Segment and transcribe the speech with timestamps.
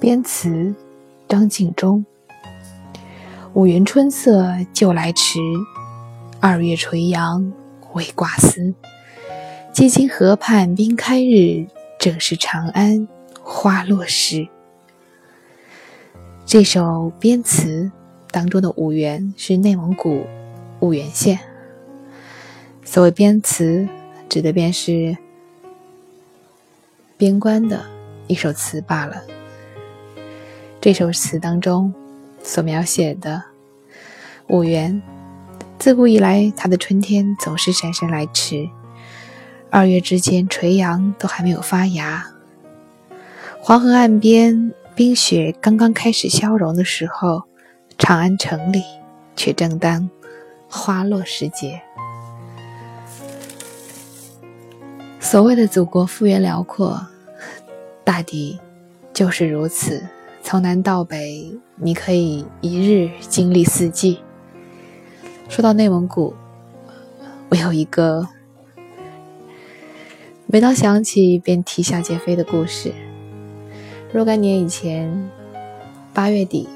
[0.00, 0.74] 编词：
[1.28, 2.06] 张敬忠。
[3.52, 5.38] 五元春色旧来迟，
[6.40, 7.52] 二月垂杨
[7.92, 8.72] 未挂丝。
[9.74, 11.66] 既经河畔冰开日，
[11.98, 13.06] 正是长安
[13.42, 14.48] 花落时。
[16.46, 17.92] 这首编词
[18.30, 20.24] 当中的五原是内蒙古
[20.80, 21.38] 五原县。
[22.86, 23.86] 所谓编词，
[24.30, 25.14] 指的便是
[27.18, 27.84] 边关的
[28.28, 29.22] 一首词罢了。
[30.80, 31.92] 这首词当中
[32.42, 33.42] 所描写的
[34.48, 35.02] 五原，
[35.78, 38.66] 自古以来，它的春天总是姗姗来迟。
[39.68, 42.26] 二月之间，垂杨都还没有发芽，
[43.60, 47.42] 黄河岸边冰雪刚刚开始消融的时候，
[47.98, 48.82] 长安城里
[49.36, 50.08] 却正当
[50.66, 51.82] 花落时节。
[55.20, 57.06] 所谓的祖国幅员辽阔，
[58.02, 58.58] 大抵
[59.12, 60.02] 就是如此。
[60.50, 64.18] 从南到北，你可以一日经历四季。
[65.48, 66.34] 说到内蒙古，
[67.50, 68.26] 我有一个
[70.48, 72.92] 每当想起便啼笑皆非的故事。
[74.12, 75.30] 若干年以前，
[76.12, 76.68] 八月底，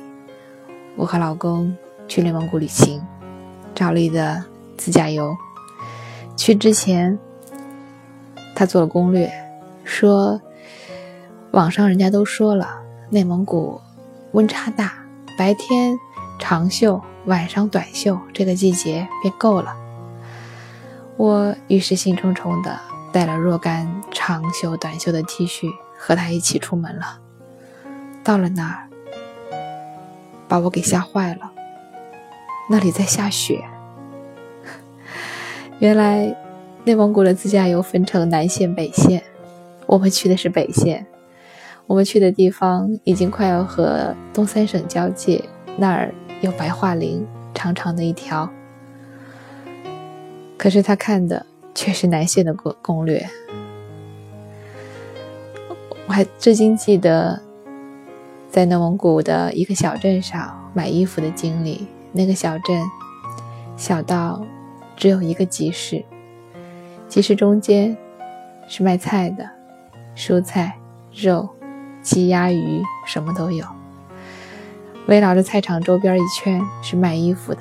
[0.95, 3.03] 我和老公去内蒙古旅行，
[3.75, 4.45] 照例的
[4.77, 5.35] 自驾游。
[6.37, 7.19] 去之前，
[8.55, 9.29] 他做了攻略，
[9.83, 10.41] 说
[11.51, 12.84] 网上人家都说了。
[13.11, 13.81] 内蒙古
[14.33, 14.95] 温差大，
[15.39, 15.99] 白天
[16.39, 19.77] 长袖，晚上短袖，这个季节便够了。
[21.17, 22.77] 我于是兴冲冲的
[23.13, 27.21] 带了若干长袖、短袖的 T 恤，和他一起出门了。
[28.25, 28.89] 到了那儿，
[30.49, 31.53] 把我给吓坏了，
[32.69, 33.63] 那里在下雪。
[35.79, 36.35] 原来
[36.83, 39.23] 内蒙古的自驾游分成南线、北线，
[39.87, 41.07] 我们去的是北线。
[41.87, 45.43] 我们去的地方已经快要和东三省交界，
[45.77, 48.49] 那儿有白桦林，长长的一条。
[50.57, 53.29] 可是他看的却是南线的攻攻略。
[56.07, 57.41] 我还至今记得，
[58.51, 61.87] 在内蒙古的一个小镇上买衣服的经历。
[62.13, 62.81] 那个小镇
[63.77, 64.43] 小到
[64.97, 66.05] 只有一个集市，
[67.09, 67.97] 集市中间
[68.69, 69.51] 是卖菜的，
[70.17, 70.79] 蔬菜、
[71.13, 71.49] 肉。
[72.05, 73.67] 鸡鸭鱼什么都有，
[75.07, 77.61] 围绕着菜场周边一圈是卖衣服的，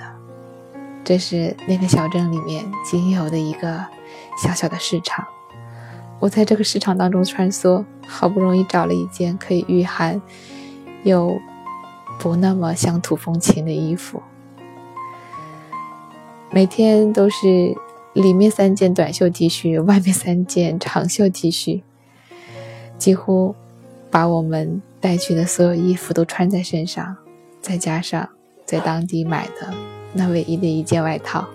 [1.02, 3.86] 这是那个小镇里面仅有的一个
[4.38, 5.26] 小小的市场。
[6.20, 10.22] 我在这个市场当中穿梭，好不容易找了一件可以御寒
[11.04, 11.40] 又
[12.20, 14.22] 不那么乡土风情的衣服。
[16.52, 17.75] 每天都是
[18.12, 21.81] 里面三件短袖 T 恤，外面三件长袖 T 恤，
[22.98, 23.56] 几乎。
[24.13, 27.18] 把我们带去的所有衣服都穿在身上，
[27.59, 28.29] 再加上
[28.63, 29.74] 在当地买的
[30.13, 31.47] 那唯一的一件外套，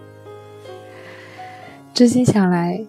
[1.94, 2.84] 至今想来，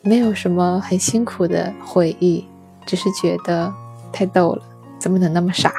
[0.00, 2.46] 没有什么很辛苦的回忆，
[2.86, 3.74] 只是觉得
[4.12, 4.62] 太逗了，
[5.00, 5.74] 怎么能那么傻？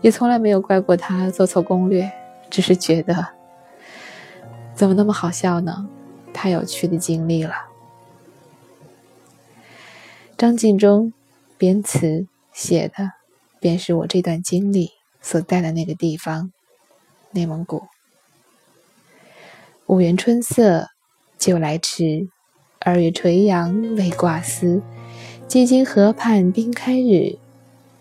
[0.00, 2.10] 也从来没有怪过他做错攻略，
[2.48, 3.26] 只是觉得
[4.74, 5.86] 怎么那么好笑呢？
[6.32, 7.52] 太有趣的经历了。
[10.40, 11.12] 张敬忠
[11.58, 13.12] 编词写的，
[13.60, 16.50] 便是我这段经历所在的那个地方——
[17.32, 17.82] 内蒙古。
[19.84, 20.88] 五元春色
[21.38, 22.30] 就来迟，
[22.78, 24.80] 二月垂杨未挂丝。
[25.46, 27.36] 既经河畔冰开日，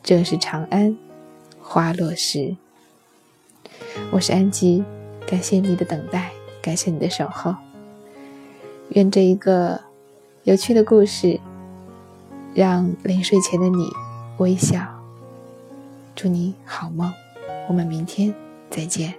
[0.02, 0.98] 正是长安
[1.60, 2.56] 花落时。
[4.12, 4.86] 我是安吉，
[5.28, 7.54] 感谢你的等待，感谢你的守候。
[8.92, 9.82] 愿这一个
[10.44, 11.38] 有趣的故事。
[12.54, 13.88] 让临睡前的你
[14.38, 14.82] 微笑，
[16.16, 17.12] 祝你好梦，
[17.68, 18.34] 我们明天
[18.70, 19.14] 再见。